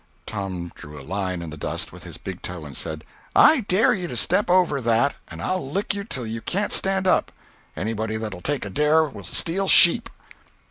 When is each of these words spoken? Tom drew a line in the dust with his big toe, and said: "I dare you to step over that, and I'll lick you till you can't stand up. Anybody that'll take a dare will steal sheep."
Tom 0.25 0.71
drew 0.73 0.99
a 0.99 1.05
line 1.05 1.43
in 1.43 1.51
the 1.51 1.57
dust 1.57 1.91
with 1.93 2.05
his 2.05 2.17
big 2.17 2.41
toe, 2.41 2.65
and 2.65 2.75
said: 2.75 3.03
"I 3.35 3.59
dare 3.61 3.93
you 3.93 4.07
to 4.07 4.17
step 4.17 4.49
over 4.49 4.81
that, 4.81 5.13
and 5.27 5.43
I'll 5.43 5.69
lick 5.69 5.93
you 5.93 6.03
till 6.05 6.25
you 6.25 6.41
can't 6.41 6.73
stand 6.73 7.05
up. 7.05 7.31
Anybody 7.77 8.17
that'll 8.17 8.41
take 8.41 8.65
a 8.65 8.71
dare 8.71 9.03
will 9.03 9.23
steal 9.25 9.67
sheep." 9.67 10.09